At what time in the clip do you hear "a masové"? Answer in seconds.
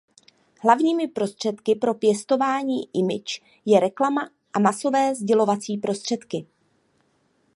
4.53-5.15